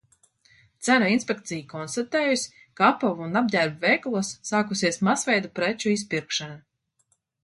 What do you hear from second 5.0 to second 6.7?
masveida preču izpirkšana.